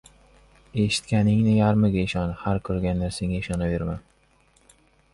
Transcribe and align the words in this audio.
•Eshitganingning 0.83 1.59
yarmiga 1.59 2.05
ishon, 2.07 2.33
har 2.41 2.65
ko‘rgan 2.71 3.01
narsangga 3.05 3.45
ishonaverma. 3.45 3.99